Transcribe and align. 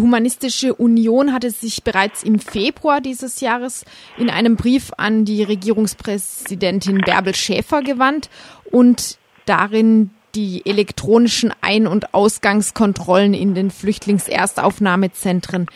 Humanistische 0.00 0.74
Union 0.74 1.32
hatte 1.32 1.50
sich 1.50 1.82
bereits 1.82 2.22
im 2.22 2.38
Februar 2.38 3.00
dieses 3.00 3.40
Jahres 3.40 3.84
in 4.16 4.30
einem 4.30 4.56
Brief 4.56 4.92
an 4.96 5.24
die 5.24 5.42
Regierungspräsidentin 5.42 6.98
Bärbel 6.98 7.34
Schäfer 7.34 7.82
gewandt 7.82 8.30
und 8.70 9.18
darin 9.44 10.10
die 10.34 10.64
elektronischen 10.66 11.52
Ein- 11.62 11.86
und 11.86 12.14
Ausgangskontrollen 12.14 13.34
in 13.34 13.54
den 13.54 13.70
Flüchtlingserstaufnahmezentren 13.70 15.66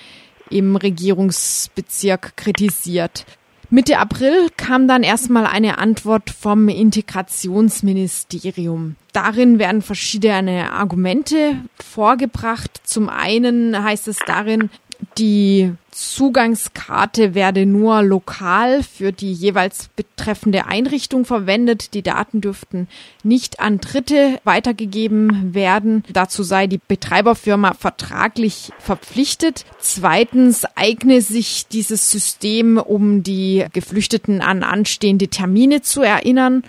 im 0.50 0.76
Regierungsbezirk 0.76 2.36
kritisiert. 2.36 3.24
Mitte 3.72 3.98
April 3.98 4.48
kam 4.56 4.88
dann 4.88 5.04
erstmal 5.04 5.46
eine 5.46 5.78
Antwort 5.78 6.30
vom 6.30 6.68
Integrationsministerium. 6.68 8.96
Darin 9.12 9.60
werden 9.60 9.80
verschiedene 9.80 10.72
Argumente 10.72 11.54
vorgebracht. 11.78 12.80
Zum 12.82 13.08
einen 13.08 13.80
heißt 13.80 14.08
es 14.08 14.18
darin, 14.26 14.70
die 15.18 15.72
Zugangskarte 15.90 17.34
werde 17.34 17.66
nur 17.66 18.02
lokal 18.02 18.82
für 18.82 19.12
die 19.12 19.32
jeweils 19.32 19.88
betreffende 19.96 20.66
Einrichtung 20.66 21.24
verwendet. 21.24 21.94
Die 21.94 22.02
Daten 22.02 22.40
dürften 22.40 22.88
nicht 23.22 23.60
an 23.60 23.80
Dritte 23.80 24.40
weitergegeben 24.44 25.52
werden. 25.52 26.04
Dazu 26.12 26.42
sei 26.42 26.66
die 26.66 26.80
Betreiberfirma 26.86 27.74
vertraglich 27.74 28.70
verpflichtet. 28.78 29.64
Zweitens 29.78 30.64
eigne 30.76 31.20
sich 31.20 31.66
dieses 31.66 32.10
System, 32.10 32.78
um 32.78 33.22
die 33.22 33.66
Geflüchteten 33.72 34.40
an 34.40 34.62
anstehende 34.62 35.28
Termine 35.28 35.82
zu 35.82 36.02
erinnern. 36.02 36.62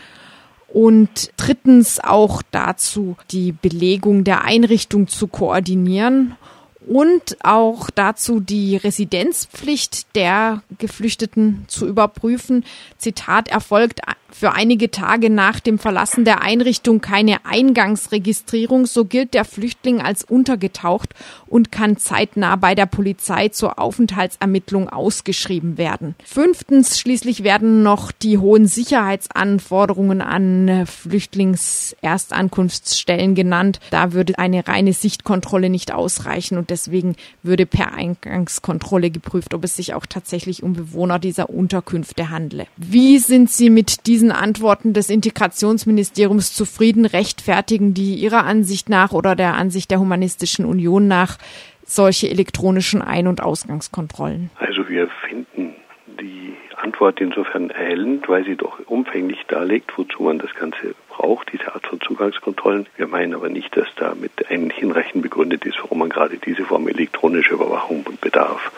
Und 0.68 1.32
drittens 1.38 2.00
auch 2.00 2.42
dazu, 2.52 3.18
die 3.32 3.52
Belegung 3.52 4.24
der 4.24 4.46
Einrichtung 4.46 5.08
zu 5.08 5.28
koordinieren 5.28 6.38
und 6.88 7.38
auch 7.44 7.90
dazu 7.90 8.40
die 8.40 8.78
Residenzpflicht 8.78 10.16
der 10.16 10.64
Geflüchteten 10.78 11.66
zu 11.68 11.88
überprüfen. 11.88 12.66
Zitat 12.98 13.48
erfolgt 13.50 14.02
für 14.32 14.54
einige 14.54 14.92
Tage 14.92 15.30
nach 15.30 15.60
dem 15.60 15.78
Verlassen 15.80 16.26
der 16.26 16.42
Einrichtung 16.42 17.02
keine 17.02 17.46
Eingangsregistrierung, 17.46 18.86
so 18.86 19.06
gilt 19.06 19.34
der 19.34 19.46
Flüchtling 19.46 20.02
als 20.02 20.24
untergetaucht 20.24 21.14
und 21.48 21.72
kann 21.72 21.98
zeitnah 21.98 22.56
bei 22.56 22.76
der 22.76 22.86
Polizei 22.86 23.48
zur 23.50 23.80
Aufenthaltsermittlung 23.80 24.90
ausgeschrieben 24.90 25.78
werden. 25.78 26.16
Fünftens 26.24 27.00
schließlich 27.00 27.44
werden 27.44 27.82
noch 27.84 28.12
die 28.12 28.38
hohen 28.38 28.68
Sicherheitsanforderungen 28.68 30.22
an 30.22 30.86
Flüchtlingserstankunftsstellen 30.86 33.36
genannt. 33.36 33.80
Da 33.92 34.14
würde 34.14 34.40
eine 34.40 34.68
reine 34.68 34.94
Sichtkontrolle 34.94 35.70
nicht 35.70 35.94
ausreichen 35.94 36.58
und 36.58 36.70
deswegen 36.70 37.16
würde 37.44 37.66
per 37.66 37.94
Eingangskontrolle 37.94 39.12
geprüft, 39.12 39.54
ob 39.54 39.64
es 39.64 39.76
sich 39.76 39.94
auch 39.94 40.06
tatsächlich 40.06 40.64
um 40.64 40.74
Bewohner 40.74 41.20
dieser 41.20 41.50
Unterkünfte 41.50 42.30
handle. 42.30 42.66
Wie 42.78 43.20
sind 43.20 43.52
Sie 43.52 43.70
mit 43.70 44.08
diesem 44.08 44.21
diesen 44.22 44.32
Antworten 44.32 44.94
des 44.94 45.10
Integrationsministeriums 45.10 46.54
zufrieden? 46.54 47.08
Rechtfertigen 47.08 47.96
die 47.96 48.14
Ihrer 48.14 48.46
Ansicht 48.46 48.88
nach 48.88 49.14
oder 49.14 49.36
der 49.36 49.56
Ansicht 49.56 49.90
der 49.90 50.00
Humanistischen 50.00 50.64
Union 50.64 51.08
nach 51.08 51.40
solche 51.84 52.30
elektronischen 52.30 53.02
Ein- 53.02 53.26
und 53.26 53.42
Ausgangskontrollen? 53.42 54.52
Also 54.60 54.88
wir 54.88 55.10
finden 55.28 55.74
die 56.20 56.54
Antwort 56.78 57.20
insofern 57.20 57.72
erhellend, 57.72 58.30
weil 58.30 58.46
sie 58.46 58.56
doch 58.56 58.78
umfänglich 58.86 59.40
darlegt, 59.48 59.92
wozu 59.98 60.22
man 60.22 60.38
das 60.38 60.54
Ganze 60.54 60.94
braucht, 61.10 61.52
diese 61.52 61.74
Art 61.74 61.88
von 61.88 62.00
Zugangskontrollen. 62.00 62.86
Wir 62.98 63.08
meinen 63.08 63.34
aber 63.34 63.50
nicht, 63.50 63.76
dass 63.76 63.88
damit 63.96 64.32
ein 64.52 64.70
hinreichend 64.70 65.24
begründet 65.24 65.66
ist, 65.66 65.80
warum 65.82 65.98
man 65.98 66.10
gerade 66.10 66.38
diese 66.38 66.64
Form 66.64 66.88
elektronischer 66.88 67.54
Überwachung 67.54 68.06
bedarf. 68.22 68.72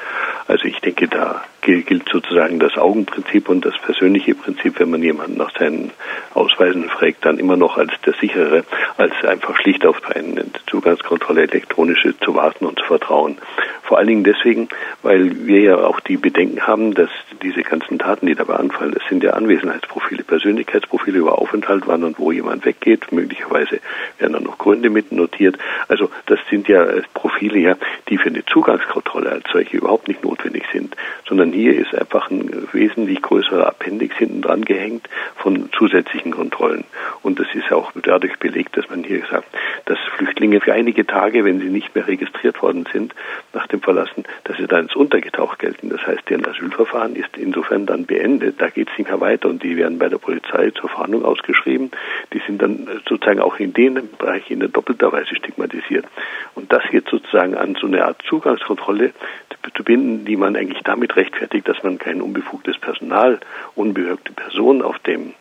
Also 0.48 0.66
ich 0.66 0.80
denke, 0.80 1.10
da 1.10 1.44
gilt 1.64 2.10
sozusagen 2.10 2.60
das 2.60 2.78
Augenprinzip 2.78 3.50
und 3.50 3.66
das 3.66 3.78
persönliche 3.80 4.36
Prinzip, 4.36 4.80
wenn 4.80 4.90
man 4.90 5.02
jemanden 5.02 5.38
nach 5.38 5.58
seinen 5.58 5.92
Ausweisen 6.34 6.90
fragt, 6.90 7.26
dann 7.26 7.40
immer 7.40 7.56
noch 7.56 7.78
als 7.78 7.92
der 8.06 8.14
sichere, 8.20 8.64
als 8.98 9.14
einfach 9.24 9.58
schlicht 9.58 9.86
auf 9.86 10.02
eine 10.14 10.46
Zugangskontrolle 10.68 11.44
elektronische 11.44 12.18
zu 12.20 12.36
warten 12.36 12.66
und 12.66 12.80
zu 12.80 12.86
vertrauen. 12.86 13.38
Vor 13.84 13.98
allen 13.98 14.08
Dingen 14.08 14.24
deswegen, 14.24 14.70
weil 15.02 15.46
wir 15.46 15.62
ja 15.62 15.78
auch 15.78 16.00
die 16.00 16.18
Bedenken 16.18 16.66
haben, 16.66 16.94
dass 16.94 17.10
diese 17.42 17.64
ganzen 17.64 17.98
Daten, 17.98 18.26
die 18.26 18.36
dabei 18.36 18.56
anfallen, 18.56 18.94
das 18.94 19.04
sind 19.10 19.24
ja 19.24 19.32
Anwesenheitsprofile, 19.32 20.24
Persönlichkeitsprofile 20.24 21.20
über 21.20 21.38
Aufenthalt, 21.38 21.84
wann 21.86 22.04
und 22.04 22.20
wo 22.20 22.32
jemand 22.32 22.66
weggeht. 22.66 23.12
Möglicherweise 23.12 23.80
werden 24.18 24.34
dann 24.34 24.44
noch 24.44 24.58
Gründe 24.58 24.90
mit 24.90 25.12
notiert. 25.12 25.58
Also 25.88 26.10
das 26.26 26.40
sind 26.50 26.68
ja 26.68 26.86
Profile, 27.14 27.60
ja, 27.60 27.76
die 28.10 28.18
für 28.18 28.30
eine 28.30 28.46
Zugangskontrolle 28.46 29.30
als 29.30 29.44
solche 29.52 29.78
überhaupt 29.78 30.08
nicht 30.08 30.24
notwendig 30.24 30.64
sind, 30.72 30.96
sondern 31.28 31.53
hier 31.54 31.78
ist 31.78 31.96
einfach 31.96 32.30
ein 32.30 32.68
wesentlich 32.72 33.22
größerer 33.22 33.68
Appendix 33.68 34.16
hinten 34.18 34.42
dran 34.42 34.66
gehängt 34.66 35.08
von 35.36 35.70
zusätzlichen 35.72 36.32
Kontrollen. 36.32 36.84
Und 37.22 37.40
das 37.40 37.48
ist 37.54 37.72
auch 37.72 37.92
dadurch 38.02 38.38
belegt, 38.40 38.76
dass 38.76 38.90
man 38.90 39.04
hier 39.04 39.22
sagt, 39.30 39.48
dass 39.86 39.98
Flüchtlinge 40.18 40.60
für 40.60 40.74
einige 40.74 41.06
Tage, 41.06 41.46
wenn 41.46 41.60
sie 41.60 41.70
nicht 41.70 41.96
mehr 41.96 42.08
registriert 42.08 42.62
worden 42.62 42.86
sind, 42.92 43.14
nach 43.54 43.68
dem 43.68 43.82
Verlassen, 43.82 44.24
dass 44.44 44.58
sie 44.58 44.68
dann 44.68 44.84
ins 44.84 44.96
Untergetaucht 44.96 45.60
gelten. 45.60 45.90
Das 45.90 46.06
heißt, 46.06 46.30
deren 46.30 46.46
Asylverfahren 46.46 47.16
ist 47.16 47.38
insofern 47.38 47.86
dann 47.86 48.06
beendet. 48.06 48.60
Da 48.60 48.70
geht 48.70 48.90
es 48.92 48.98
nicht 48.98 49.10
mehr 49.10 49.22
weiter 49.22 49.50
und 49.50 49.64
die 49.64 49.78
werden 49.78 50.00
bei 50.00 50.10
der 50.10 50.18
Polizei 50.18 50.72
zur 50.72 50.90
Fahndung 50.90 51.24
ausgeschrieben. 51.24 51.92
Die 52.34 52.42
sind 52.48 52.62
dann 52.62 52.88
sozusagen 53.08 53.40
auch 53.40 53.60
in 53.60 53.74
dem 53.74 54.10
Bereich 54.18 54.50
in 54.50 54.60
doppelter 54.60 55.12
Weise 55.12 55.36
stigmatisiert. 55.36 56.06
Und 56.56 56.72
das 56.74 56.84
jetzt 56.92 57.10
sozusagen 57.10 57.56
an 57.56 57.76
so 57.80 57.88
eine 57.88 58.06
Art 58.06 58.22
Zugangskontrolle 58.28 59.14
zu 59.76 59.84
binden, 59.84 60.26
die 60.26 60.36
man 60.36 60.56
eigentlich 60.56 60.82
damit 60.84 61.16
rechtfertigt, 61.16 61.43
dass 61.68 61.84
man 61.84 61.98
kein 61.98 62.22
unbefugtes 62.22 62.78
Personal, 62.78 63.40
unbehörte 63.76 64.34
Personen 64.34 64.82
auf 64.82 65.00
dem 65.00 65.34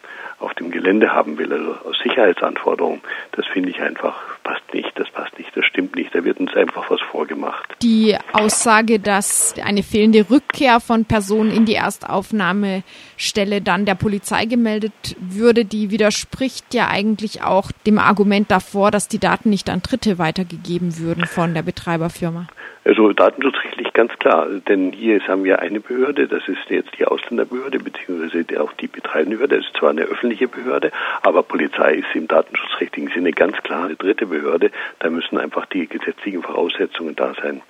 auf 0.43 0.55
dem 0.55 0.71
Gelände 0.71 1.13
haben 1.13 1.39
will, 1.39 1.53
also 1.53 1.75
aus 1.89 1.99
Sicherheitsanforderungen, 2.03 3.01
das 3.33 3.47
finde 3.47 3.71
ich 3.71 3.81
einfach 3.81 4.15
passt 4.43 4.75
nicht, 4.75 4.91
das 4.99 5.09
passt 5.11 5.39
nicht, 5.39 5.57
das 5.57 5.65
stimmt 5.67 5.97
nicht, 5.97 6.15
da 6.15 6.25
wird 6.25 6.41
uns 6.41 6.55
einfach 6.55 6.91
was 6.91 7.01
vorgemacht. 7.01 7.77
Die 7.83 8.17
Aussage, 8.33 8.99
dass 8.99 9.55
eine 9.65 9.83
fehlende 9.83 10.27
Rückkehr 10.31 10.81
von 10.81 11.05
Personen 11.05 11.51
in 11.51 11.65
die 11.65 11.75
Erstaufnahmestelle 11.75 13.61
dann 13.61 13.85
der 13.85 13.95
Polizei 13.95 14.47
gemeldet 14.47 14.93
würde, 15.21 15.65
die 15.65 15.91
widerspricht 15.91 16.75
ja 16.75 16.89
eigentlich 16.89 17.43
auch 17.43 17.71
dem 17.87 17.99
Argument 17.99 18.51
davor, 18.51 18.91
dass 18.91 19.09
die 19.09 19.19
Daten 19.19 19.51
nicht 19.51 19.71
an 19.71 19.83
Dritte 19.83 20.19
weitergegeben 20.19 20.99
würden 20.99 21.27
von 21.27 21.55
der 21.55 21.63
Betreiberfirma. 21.63 22.47
Also 22.85 23.13
datenschutzrechtlich 23.13 23.93
ganz 23.93 24.13
klar, 24.19 24.49
denn 24.69 24.93
hier 24.93 25.21
haben 25.29 25.45
wir 25.45 25.61
eine 25.61 25.79
Behörde, 25.79 26.27
das 26.27 26.49
ist 26.49 26.69
jetzt 26.69 26.99
die 26.99 27.07
Ausländerbehörde, 27.07 27.79
beziehungsweise 27.79 28.61
auch 28.61 28.73
die 28.73 28.89
betreibende 28.89 29.37
Behörde, 29.37 29.59
das 29.59 29.67
ist 29.67 29.77
zwar 29.77 29.91
eine 29.91 30.03
öffentliche 30.03 30.32
Behörde, 30.49 30.91
aber 31.23 31.43
Polizei 31.43 31.95
ist 31.95 32.15
im 32.15 32.29
datenschutzrechtlichen 32.29 33.13
Sinne 33.15 33.33
ganz 33.33 33.57
klar 33.59 33.85
eine 33.85 33.97
dritte 33.97 34.27
Behörde, 34.27 34.71
da 34.99 35.11
müssen 35.11 35.39
einfach 35.39 35.67
die 35.67 35.87
gesetzlichen 35.87 36.43
Voraussetzungen 36.43 37.15
da 37.17 37.35
sein. 37.35 37.63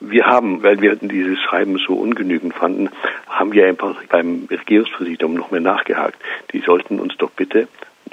Wir 0.00 0.26
haben, 0.26 0.62
weil 0.62 0.80
wir 0.80 0.96
dieses 0.96 1.38
Schreiben 1.40 1.78
so 1.78 1.94
ungenügend 1.94 2.54
fanden, 2.54 2.90
haben 3.28 3.52
wir 3.52 3.66
einfach 3.66 4.02
beim 4.04 4.48
Regierungspräsidium 4.50 5.34
noch 5.34 5.50
mehr 5.50 5.60
nachgehakt. 5.60 6.20
Die 6.52 6.60
sollten 6.60 6.98
uns 6.98 7.16
doch 7.16 7.30
bitte 7.30 7.68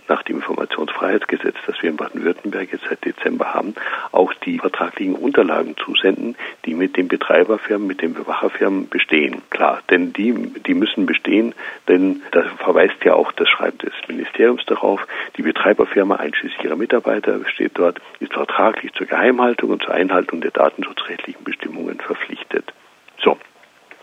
nach 0.10 0.24
dem 0.24 0.38
Informationsfreiheitsgesetz, 0.38 1.56
das 1.66 1.82
wir 1.82 1.90
in 1.90 1.98
Baden-Württemberg 1.98 2.72
jetzt 2.72 2.86
seit 2.90 3.06
Dezember 3.06 3.54
haben, 3.54 3.76
auch 4.12 4.34
die 4.34 4.60
vertraglichen 4.60 5.16
Unterlagen 5.16 5.76
zusenden, 5.78 6.36
die 6.66 6.74
mit 6.74 6.98
den 6.98 7.08
Betreiberfirmen, 7.08 7.88
mit 7.88 8.02
den 8.02 8.14
Bewacherfirmen 8.14 8.90
bestehen. 8.90 9.42
Klar, 9.50 9.82
denn 9.90 10.14
die, 10.14 10.34
die 10.34 10.74
müssen 10.74 11.06
bestehen, 11.06 11.54
denn 11.88 12.22
da 12.32 12.44
verweist 12.58 13.04
ja 13.04 13.14
auch 13.14 13.32
das 13.32 13.48
Schreiben 13.48 13.78
des 13.78 13.94
Ministeriums 14.08 14.66
darauf, 14.66 15.06
die 15.38 15.44
Betreiberfirma 15.44 16.16
einschließlich 16.16 16.64
ihrer 16.64 16.76
Mitarbeiter 16.76 17.40
steht 17.48 17.74
dort, 17.76 18.02
ist 18.20 18.34
vertraglich 18.34 18.94
zur 18.94 19.08
Geheimhaltung 19.08 19.70
und 19.70 19.84
zur 19.84 19.94
Einhaltung 19.94 20.42
der 20.42 20.52
datenschutzrechtlichen 20.52 21.44
Bestimmungen 21.44 22.00
verpflichtet. 22.00 22.74
So, 23.22 23.38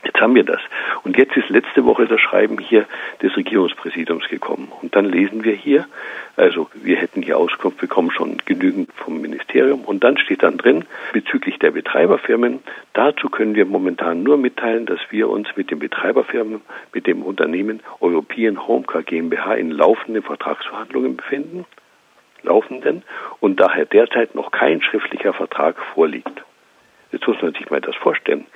Jetzt 0.07 0.21
haben 0.21 0.37
wir 0.37 0.45
das. 0.45 0.61
Und 1.07 1.17
jetzt 1.17 1.37
ist 1.37 1.51
letzte 1.51 1.85
Woche 1.85 2.07
das 2.07 2.21
Schreiben 2.21 2.59
hier 2.59 2.85
des 3.23 3.37
Regierungspräsidiums 3.37 4.27
gekommen. 4.29 4.73
Und 4.83 4.97
dann 4.97 5.05
lesen 5.05 5.45
wir 5.45 5.53
hier, 5.53 5.87
also 6.35 6.69
wir 6.75 6.97
hätten 6.97 7.23
hier 7.23 7.39
Auskunft 7.39 7.79
bekommen, 7.79 8.11
schon 8.11 8.39
genügend 8.45 8.91
vom 8.93 9.21
Ministerium. 9.21 9.83
Und 9.83 10.03
dann 10.03 10.19
steht 10.19 10.43
dann 10.43 10.57
drin, 10.57 10.85
bezüglich 11.13 11.61
der 11.61 11.71
Betreiberfirmen, 11.71 12.59
dazu 12.93 13.29
können 13.29 13.55
wir 13.55 13.67
momentan 13.67 14.25
nur 14.25 14.37
mitteilen, 14.37 14.85
dass 14.85 14.99
wir 15.11 15.29
uns 15.29 15.47
mit 15.55 15.71
den 15.71 15.79
Betreiberfirmen, 15.79 16.61
mit 16.93 17.07
dem 17.07 17.23
Unternehmen 17.23 17.85
European 18.01 18.67
Homecar 18.67 19.05
GmbH 19.05 19.55
in 19.55 19.71
laufenden 19.71 20.25
Vertragsverhandlungen 20.25 21.17
befinden, 21.17 21.67
laufenden, 22.43 23.05
und 23.39 23.61
daher 23.61 23.85
derzeit 23.85 24.35
noch 24.35 24.51
kein 24.51 24.83
schriftlicher 24.83 25.35
Vertrag 25.35 25.77
vorliegt. 25.95 26.43
Jetzt 27.13 27.29
muss 27.29 27.41
man 27.41 27.53
sich 27.53 27.71
mal 27.71 27.81
das 27.81 27.95
vorstellen. 27.95 28.47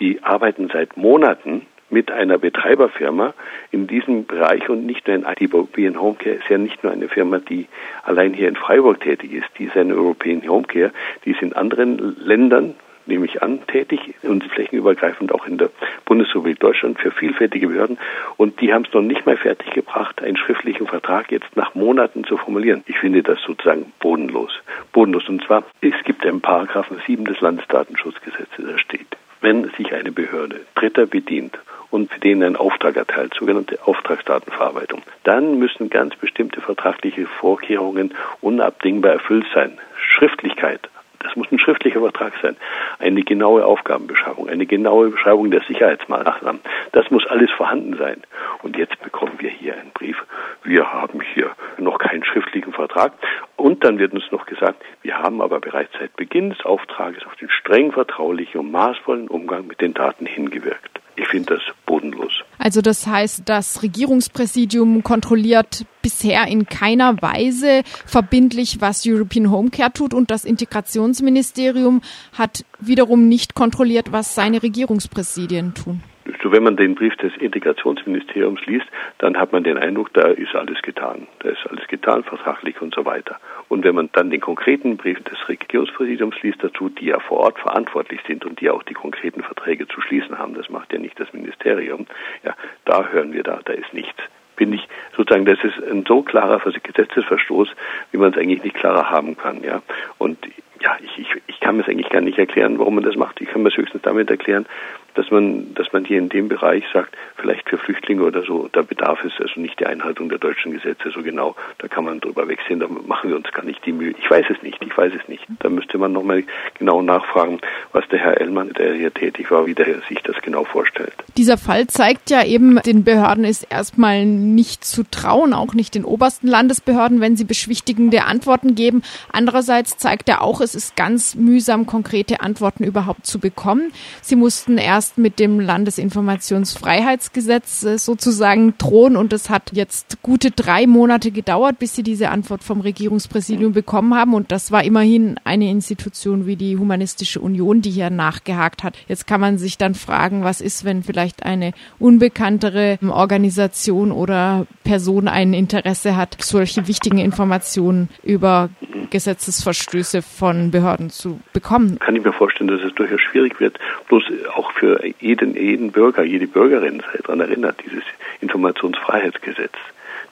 Die 0.00 0.24
arbeiten 0.24 0.68
seit 0.72 0.96
Monaten 0.96 1.66
mit 1.90 2.10
einer 2.10 2.38
Betreiberfirma 2.38 3.34
in 3.70 3.86
diesem 3.86 4.26
Bereich 4.26 4.68
und 4.68 4.86
nicht 4.86 5.06
nur 5.08 5.16
in 5.16 5.24
European 5.24 6.00
Homecare 6.00 6.36
ist 6.36 6.48
ja 6.48 6.58
nicht 6.58 6.82
nur 6.82 6.92
eine 6.92 7.08
Firma, 7.08 7.38
die 7.38 7.66
allein 8.02 8.32
hier 8.32 8.48
in 8.48 8.56
Freiburg 8.56 9.00
tätig 9.00 9.32
ist, 9.32 9.48
die 9.58 9.64
ist 9.64 9.76
eine 9.76 9.94
European 9.94 10.46
Homecare, 10.48 10.92
die 11.24 11.32
ist 11.32 11.42
in 11.42 11.52
anderen 11.52 12.16
Ländern 12.18 12.74
nehme 13.06 13.26
ich 13.26 13.42
an, 13.42 13.66
tätig 13.66 14.14
und 14.22 14.44
flächenübergreifend 14.44 15.32
auch 15.32 15.46
in 15.46 15.58
der 15.58 15.70
Bundesrepublik 16.06 16.60
Deutschland 16.60 16.98
für 16.98 17.10
vielfältige 17.10 17.68
Behörden. 17.68 17.98
Und 18.36 18.60
die 18.60 18.72
haben 18.72 18.84
es 18.86 18.94
noch 18.94 19.02
nicht 19.02 19.26
mal 19.26 19.36
fertig 19.36 19.70
gebracht, 19.72 20.22
einen 20.22 20.36
schriftlichen 20.36 20.86
Vertrag 20.86 21.30
jetzt 21.32 21.56
nach 21.56 21.74
Monaten 21.74 22.24
zu 22.24 22.36
formulieren. 22.36 22.82
Ich 22.86 22.98
finde 22.98 23.22
das 23.22 23.40
sozusagen 23.42 23.92
bodenlos. 23.98 24.52
Bodenlos. 24.92 25.28
Und 25.28 25.44
zwar, 25.44 25.64
es 25.80 25.94
gibt 26.04 26.24
einen 26.24 26.40
Paragraphen 26.40 27.00
7 27.06 27.24
des 27.24 27.40
Landesdatenschutzgesetzes, 27.40 28.64
da 28.64 28.78
steht, 28.78 29.16
wenn 29.40 29.70
sich 29.76 29.92
eine 29.92 30.12
Behörde 30.12 30.60
Dritter 30.74 31.06
bedient 31.06 31.58
und 31.90 32.12
für 32.12 32.20
den 32.20 32.42
ein 32.42 32.56
Auftrag 32.56 32.96
erteilt, 32.96 33.34
sogenannte 33.34 33.78
Auftragsdatenverarbeitung, 33.84 35.02
dann 35.24 35.58
müssen 35.58 35.90
ganz 35.90 36.14
bestimmte 36.16 36.60
vertragliche 36.60 37.26
Vorkehrungen 37.26 38.14
unabdingbar 38.40 39.12
erfüllt 39.12 39.46
sein. 39.54 39.78
Schriftlichkeit, 39.96 40.88
das 41.20 41.36
muss 41.36 41.52
ein 41.52 41.58
schriftlicher 41.58 42.00
Vertrag 42.00 42.32
sein. 42.42 42.56
Eine 42.98 43.22
genaue 43.22 43.64
Aufgabenbeschreibung, 43.64 44.48
eine 44.48 44.66
genaue 44.66 45.10
Beschreibung 45.10 45.50
der 45.50 45.60
Sicherheitsmaßnahmen. 45.62 46.60
Das 46.92 47.10
muss 47.10 47.26
alles 47.26 47.50
vorhanden 47.50 47.96
sein. 47.96 48.22
Und 48.62 48.76
jetzt 48.76 49.00
bekommen 49.02 49.34
wir 49.38 49.50
hier 49.50 49.74
einen 49.74 49.90
Brief. 49.92 50.16
Wir 50.64 50.92
haben 50.92 51.20
hier 51.20 51.50
noch 51.78 51.98
keinen 51.98 52.24
schriftlichen 52.24 52.72
Vertrag. 52.72 53.12
Und 53.56 53.84
dann 53.84 53.98
wird 53.98 54.14
uns 54.14 54.24
noch 54.32 54.46
gesagt, 54.46 54.82
wir 55.02 55.18
haben 55.18 55.42
aber 55.42 55.60
bereits 55.60 55.92
seit 55.98 56.16
Beginn 56.16 56.50
des 56.50 56.64
Auftrages 56.64 57.24
auf 57.26 57.36
den 57.36 57.50
streng 57.50 57.92
vertraulichen 57.92 58.60
und 58.60 58.72
maßvollen 58.72 59.28
Umgang 59.28 59.66
mit 59.66 59.80
den 59.82 59.92
Daten 59.92 60.24
hingewirkt. 60.24 60.99
Ich 61.16 61.26
finde 61.28 61.54
das 61.54 61.62
bodenlos. 61.86 62.32
Also 62.58 62.80
das 62.80 63.06
heißt, 63.06 63.42
das 63.46 63.82
Regierungspräsidium 63.82 65.02
kontrolliert 65.02 65.84
bisher 66.02 66.46
in 66.46 66.66
keiner 66.66 67.20
Weise 67.22 67.82
verbindlich, 68.06 68.80
was 68.80 69.06
European 69.06 69.50
Home 69.50 69.70
Care 69.70 69.92
tut 69.92 70.14
und 70.14 70.30
das 70.30 70.44
Integrationsministerium 70.44 72.02
hat 72.32 72.64
wiederum 72.78 73.28
nicht 73.28 73.54
kontrolliert, 73.54 74.12
was 74.12 74.34
seine 74.34 74.62
Regierungspräsidien 74.62 75.74
tun. 75.74 76.02
So, 76.42 76.52
wenn 76.52 76.62
man 76.62 76.76
den 76.76 76.94
Brief 76.94 77.14
des 77.16 77.36
Integrationsministeriums 77.36 78.64
liest, 78.66 78.86
dann 79.18 79.36
hat 79.36 79.52
man 79.52 79.62
den 79.62 79.76
Eindruck, 79.76 80.12
da 80.14 80.28
ist 80.28 80.54
alles 80.54 80.80
getan. 80.82 81.26
Da 81.40 81.50
ist 81.50 81.66
alles 81.68 81.86
getan, 81.86 82.24
vertraglich 82.24 82.80
und 82.80 82.94
so 82.94 83.04
weiter. 83.04 83.38
Und 83.68 83.84
wenn 83.84 83.94
man 83.94 84.08
dann 84.12 84.30
den 84.30 84.40
konkreten 84.40 84.96
Brief 84.96 85.22
des 85.24 85.48
Regierungspräsidiums 85.48 86.40
liest 86.42 86.64
dazu, 86.64 86.88
die 86.88 87.06
ja 87.06 87.20
vor 87.20 87.40
Ort 87.40 87.58
verantwortlich 87.58 88.20
sind 88.26 88.46
und 88.46 88.60
die 88.60 88.70
auch 88.70 88.82
die 88.82 88.94
konkreten 88.94 89.42
Verträge 89.42 89.86
zu 89.86 90.00
schließen 90.00 90.38
haben, 90.38 90.54
das 90.54 90.70
macht 90.70 90.92
ja 90.92 90.98
nicht 90.98 91.20
das 91.20 91.32
Ministerium, 91.32 92.06
ja, 92.42 92.54
da 92.84 93.08
hören 93.08 93.32
wir 93.32 93.42
da, 93.42 93.60
da 93.64 93.72
ist 93.72 93.92
nichts 93.92 94.20
finde 94.56 94.76
ich 94.76 94.86
sozusagen, 95.16 95.46
das 95.46 95.58
ist 95.64 95.82
ein 95.90 96.04
so 96.06 96.20
klarer 96.20 96.60
Gesetzesverstoß, 96.60 97.70
wie 98.12 98.18
man 98.18 98.32
es 98.32 98.36
eigentlich 98.36 98.62
nicht 98.62 98.76
klarer 98.76 99.08
haben 99.08 99.34
kann, 99.34 99.64
ja. 99.64 99.80
Und 100.18 100.36
ja, 100.82 100.98
ich, 101.02 101.18
ich, 101.18 101.42
ich 101.46 101.60
kann 101.60 101.76
mir 101.76 101.82
es 101.82 101.88
eigentlich 101.88 102.10
gar 102.10 102.20
nicht 102.20 102.38
erklären, 102.38 102.78
warum 102.78 102.96
man 102.96 103.04
das 103.04 103.16
macht. 103.16 103.40
Ich 103.40 103.48
kann 103.48 103.62
mir 103.62 103.68
es 103.68 103.76
höchstens 103.76 104.02
damit 104.02 104.30
erklären, 104.30 104.66
dass 105.14 105.30
man, 105.30 105.74
dass 105.74 105.92
man 105.92 106.04
hier 106.04 106.18
in 106.18 106.28
dem 106.28 106.48
Bereich 106.48 106.84
sagt, 106.92 107.16
vielleicht 107.36 107.68
für 107.68 107.78
Flüchtlinge 107.78 108.22
oder 108.22 108.42
so, 108.42 108.68
da 108.72 108.82
bedarf 108.82 109.24
es 109.24 109.32
also 109.40 109.60
nicht 109.60 109.80
die 109.80 109.86
Einhaltung 109.86 110.28
der 110.28 110.38
deutschen 110.38 110.72
Gesetze 110.72 111.10
so 111.10 111.22
genau. 111.22 111.56
Da 111.78 111.88
kann 111.88 112.04
man 112.04 112.20
drüber 112.20 112.48
wegsehen, 112.48 112.80
da 112.80 112.86
machen 112.88 113.30
wir 113.30 113.36
uns 113.36 113.50
gar 113.52 113.64
nicht 113.64 113.84
die 113.86 113.92
Mühe. 113.92 114.14
Ich 114.18 114.30
weiß 114.30 114.46
es 114.50 114.62
nicht, 114.62 114.78
ich 114.82 114.96
weiß 114.96 115.12
es 115.20 115.28
nicht. 115.28 115.44
Da 115.60 115.68
müsste 115.68 115.98
man 115.98 116.12
nochmal 116.12 116.44
genau 116.78 117.02
nachfragen, 117.02 117.60
was 117.92 118.06
der 118.08 118.18
Herr 118.18 118.40
Ellmann, 118.40 118.72
der 118.72 118.94
hier 118.94 119.12
tätig 119.12 119.50
war, 119.50 119.66
wie 119.66 119.74
der 119.74 120.00
sich 120.08 120.22
das 120.22 120.36
genau 120.42 120.64
vorstellt. 120.64 121.14
Dieser 121.36 121.58
Fall 121.58 121.86
zeigt 121.86 122.30
ja 122.30 122.44
eben, 122.44 122.80
den 122.82 123.04
Behörden 123.04 123.44
ist 123.44 123.66
erstmal 123.70 124.24
nicht 124.26 124.84
zu 124.84 125.04
trauen, 125.10 125.54
auch 125.54 125.74
nicht 125.74 125.94
den 125.94 126.04
obersten 126.04 126.46
Landesbehörden, 126.46 127.20
wenn 127.20 127.36
sie 127.36 127.44
beschwichtigende 127.44 128.24
Antworten 128.24 128.74
geben. 128.74 129.02
Andererseits 129.32 129.96
zeigt 129.96 130.28
er 130.28 130.42
auch, 130.42 130.60
es 130.60 130.74
ist 130.74 130.96
ganz 130.96 131.34
mühsam, 131.34 131.86
konkrete 131.86 132.40
Antworten 132.40 132.84
überhaupt 132.84 133.26
zu 133.26 133.38
bekommen. 133.38 133.92
Sie 134.22 134.36
mussten 134.36 134.78
erst 134.78 134.99
erst 135.00 135.16
mit 135.16 135.38
dem 135.38 135.60
Landesinformationsfreiheitsgesetz 135.60 137.84
äh, 137.84 137.96
sozusagen 137.96 138.74
drohen 138.76 139.16
und 139.16 139.32
es 139.32 139.48
hat 139.48 139.70
jetzt 139.72 140.20
gute 140.20 140.50
drei 140.50 140.86
Monate 140.86 141.30
gedauert, 141.30 141.78
bis 141.78 141.96
sie 141.96 142.02
diese 142.02 142.28
Antwort 142.28 142.62
vom 142.62 142.82
Regierungspräsidium 142.82 143.72
bekommen 143.72 144.14
haben 144.14 144.34
und 144.34 144.52
das 144.52 144.72
war 144.72 144.84
immerhin 144.84 145.40
eine 145.42 145.70
Institution 145.70 146.44
wie 146.44 146.56
die 146.56 146.76
Humanistische 146.76 147.40
Union, 147.40 147.80
die 147.80 147.90
hier 147.90 148.10
nachgehakt 148.10 148.82
hat. 148.82 148.98
Jetzt 149.08 149.26
kann 149.26 149.40
man 149.40 149.56
sich 149.56 149.78
dann 149.78 149.94
fragen, 149.94 150.44
was 150.44 150.60
ist, 150.60 150.84
wenn 150.84 151.02
vielleicht 151.02 151.46
eine 151.46 151.72
unbekanntere 151.98 152.98
Organisation 153.08 154.12
oder 154.12 154.66
Person 154.84 155.28
ein 155.28 155.54
Interesse 155.54 156.14
hat, 156.14 156.36
solche 156.42 156.88
wichtigen 156.88 157.16
Informationen 157.16 158.10
über 158.22 158.68
Gesetzesverstöße 159.10 160.22
von 160.22 160.70
Behörden 160.70 161.10
zu 161.10 161.40
bekommen. 161.52 161.98
Kann 161.98 162.16
ich 162.16 162.24
mir 162.24 162.32
vorstellen, 162.32 162.68
dass 162.68 162.82
es 162.82 162.94
durchaus 162.94 163.20
schwierig 163.20 163.60
wird, 163.60 163.78
bloß 164.08 164.24
auch 164.54 164.72
für 164.72 165.04
jeden, 165.20 165.54
jeden 165.54 165.92
Bürger, 165.92 166.22
jede 166.22 166.46
Bürgerin 166.46 167.00
sei 167.00 167.18
daran 167.18 167.40
erinnert, 167.40 167.76
dieses 167.84 168.04
Informationsfreiheitsgesetz. 168.40 169.74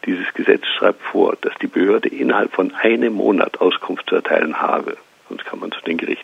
Dieses 0.07 0.33
Gesetz 0.35 0.67
schreibt 0.67 1.03
vor, 1.03 1.37
dass 1.41 1.55
die 1.61 1.67
Behörde 1.67 2.09
innerhalb 2.09 2.53
von 2.53 2.73
einem 2.75 3.15
Monat 3.15 3.61
Auskunft 3.61 4.09
zu 4.09 4.15
erteilen 4.15 4.61
habe. 4.61 4.97
Sonst 5.29 5.45
kann 5.45 5.61
man 5.61 5.73
zu 5.73 5.81
den 5.83 5.99
Gerichten 5.99 6.18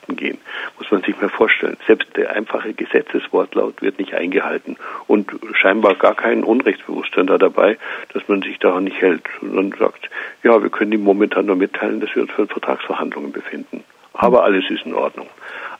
man 0.94 1.02
sich 1.02 1.20
mal 1.20 1.28
vorstellen. 1.28 1.76
Selbst 1.86 2.16
der 2.16 2.30
einfache 2.30 2.72
Gesetzeswortlaut 2.72 3.82
wird 3.82 3.98
nicht 3.98 4.14
eingehalten 4.14 4.76
und 5.08 5.30
scheinbar 5.54 5.94
gar 5.96 6.14
kein 6.14 6.44
Unrechtsbewusstsein 6.44 7.26
da 7.26 7.36
dabei, 7.36 7.76
dass 8.12 8.26
man 8.28 8.42
sich 8.42 8.58
daran 8.60 8.84
nicht 8.84 9.00
hält 9.00 9.24
und 9.42 9.76
sagt, 9.76 10.08
ja, 10.42 10.62
wir 10.62 10.70
können 10.70 10.92
ihm 10.92 11.02
momentan 11.02 11.46
nur 11.46 11.56
mitteilen, 11.56 12.00
dass 12.00 12.14
wir 12.14 12.22
uns 12.22 12.30
für 12.30 12.46
Vertragsverhandlungen 12.46 13.32
befinden. 13.32 13.82
Aber 14.12 14.44
alles 14.44 14.70
ist 14.70 14.86
in 14.86 14.94
Ordnung. 14.94 15.26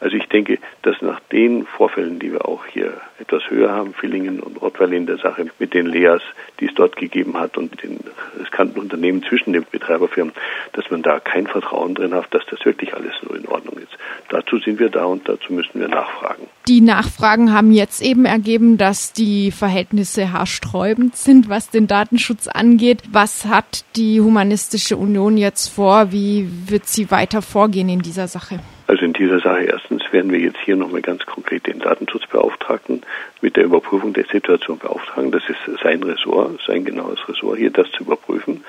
Also 0.01 0.17
ich 0.17 0.27
denke, 0.27 0.59
dass 0.83 1.01
nach 1.03 1.21
den 1.33 1.67
Vorfällen, 1.67 2.19
die 2.19 2.33
wir 2.33 2.47
auch 2.47 2.67
hier 2.67 2.95
etwas 3.19 3.49
höher 3.49 3.71
haben, 3.71 3.95
Villingen 3.95 4.41
und 4.41 4.61
Rottweil 4.61 4.93
in 4.93 5.07
der 5.07 5.19
Sache 5.19 5.47
mit 5.59 5.75
den 5.75 5.87
Leas, 5.87 6.23
die 6.61 6.67
es 6.67 6.75
dort 6.75 6.97
gegeben 6.97 7.39
hat 7.39 7.57
und 7.57 7.83
den 7.83 8.01
riskanten 8.39 8.81
Unternehmen 8.81 9.23
zwischen 9.23 9.53
den 9.53 9.65
Betreiberfirmen, 9.71 10.35
dass 10.73 10.91
man 10.91 11.03
da 11.03 11.21
kein 11.21 11.47
Vertrauen 11.47 11.95
drin 11.95 12.15
hat, 12.15 12.33
dass 12.33 12.45
das 12.51 12.65
wirklich 12.65 12.95
alles 12.95 13.13
so 13.23 13.35
in 13.35 13.47
Ordnung 13.47 13.79
ist. 13.79 13.97
Dazu 14.29 14.59
sind 14.59 14.79
wir 14.79 14.89
da 14.89 15.05
und 15.05 15.29
dazu 15.29 15.53
müssen 15.53 15.81
wir 15.81 15.89
nachfragen. 15.89 16.47
Die 16.67 16.81
Nachfragen 16.81 17.53
haben 17.53 17.73
jetzt 17.73 18.03
eben 18.03 18.25
ergeben, 18.25 18.79
dass 18.79 19.13
die 19.13 19.51
Verhältnisse 19.51 20.33
haarsträubend 20.33 21.17
sind, 21.17 21.49
was 21.49 21.71
den 21.71 21.87
Datenschutz 21.87 22.49
angeht. 22.49 23.03
Was 23.13 23.45
hat 23.47 23.85
die 23.97 24.21
Humanistische 24.21 24.97
Union 24.97 25.37
jetzt 25.37 25.69
vor? 25.69 26.11
Wie 26.11 26.49
wird 26.67 26.87
sie 26.87 27.11
weiter 27.11 27.43
vorgehen 27.43 27.89
in 27.89 28.01
dieser 28.01 28.29
Sache? 28.29 28.61
Also 28.87 29.05
in 29.05 29.15
dieser 29.15 29.41
Sache 29.41 29.65
erstens 29.65 30.03
werden 30.13 30.31
wir 30.31 30.39
jetzt 30.39 30.59
hier 30.65 30.77
nochmal 30.77 31.01
ganz 31.01 31.25
konkret 31.25 31.67
den 31.67 31.79
Datenschutzbeauftragten 31.79 33.03
mit 33.41 33.57
der 33.57 33.65
Überprüfung 33.65 34.13
der 34.13 34.27
Situation 34.27 34.79
beauftragen. 34.79 35.31
Das 35.31 35.43
ist 35.49 35.59
sein 35.83 36.03
Ressort, 36.03 36.61
sein 36.67 36.85
genaues 36.85 37.27
Ressort, 37.27 37.59
hier 37.59 37.71
das 37.71 37.91
zu 37.93 38.03
überprüfen 38.03 38.63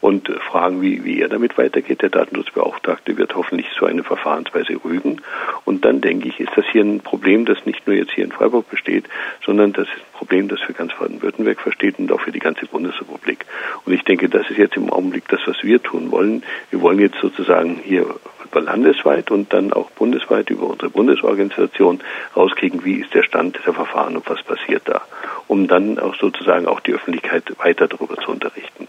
und 0.00 0.28
fragen, 0.28 0.82
wie, 0.82 1.04
wie 1.04 1.20
er 1.20 1.28
damit 1.28 1.56
weitergeht. 1.56 2.02
Der 2.02 2.10
Datenschutzbeauftragte 2.10 3.16
wird 3.16 3.36
hoffentlich 3.36 3.66
so 3.78 3.86
eine 3.86 4.02
Verfahrensweise 4.02 4.80
rügen. 4.84 5.22
Und 5.64 5.84
dann 5.84 6.00
denke 6.00 6.28
ich, 6.28 6.40
ist 6.40 6.52
das 6.56 6.66
hier 6.72 6.82
ein 6.82 7.00
Problem, 7.00 7.44
das 7.44 7.64
nicht 7.64 7.86
nur 7.86 7.94
jetzt 7.94 8.12
hier 8.12 8.24
in 8.24 8.32
Freiburg 8.32 8.68
besteht, 8.68 9.04
sondern 9.44 9.72
das 9.72 9.86
ist 9.86 9.94
ein 9.94 10.18
Problem, 10.18 10.48
das 10.48 10.60
für 10.60 10.72
ganz 10.72 10.92
Baden-Württemberg 10.94 11.60
versteht 11.60 11.98
und 11.98 12.10
auch 12.10 12.20
für 12.20 12.32
die 12.32 12.40
ganze 12.40 12.66
Bundesrepublik. 12.66 13.46
Und 13.84 13.92
ich 13.92 14.02
denke, 14.02 14.28
das 14.28 14.50
ist 14.50 14.58
jetzt 14.58 14.76
im 14.76 14.90
Augenblick 14.90 15.28
das, 15.28 15.40
was 15.46 15.62
wir 15.62 15.82
tun 15.82 16.10
wollen. 16.10 16.42
Wir 16.70 16.80
wollen 16.80 16.98
jetzt 16.98 17.18
sozusagen 17.20 17.80
hier 17.84 18.06
über 18.50 18.60
landesweit 18.60 19.30
und 19.30 19.52
dann 19.52 19.72
auch 19.72 19.90
bundesweit 19.90 20.50
über 20.50 20.66
unsere 20.66 20.90
Bundesorganisation 20.90 22.00
rauskriegen, 22.36 22.84
wie 22.84 23.00
ist 23.00 23.14
der 23.14 23.22
Stand 23.22 23.58
der 23.64 23.74
Verfahren 23.74 24.16
und 24.16 24.28
was 24.28 24.42
passiert 24.42 24.82
da, 24.86 25.02
um 25.46 25.68
dann 25.68 25.98
auch 25.98 26.14
sozusagen 26.16 26.66
auch 26.66 26.80
die 26.80 26.94
Öffentlichkeit 26.94 27.44
weiter 27.58 27.88
darüber 27.88 28.16
zu 28.16 28.30
unterrichten. 28.30 28.88